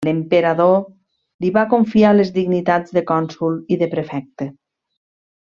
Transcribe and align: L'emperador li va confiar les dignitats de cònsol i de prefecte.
L'emperador 0.07 0.77
li 1.43 1.51
va 1.57 1.65
confiar 1.75 2.15
les 2.15 2.33
dignitats 2.39 2.97
de 2.99 3.07
cònsol 3.13 3.63
i 3.77 3.81
de 3.83 3.93
prefecte. 3.97 4.53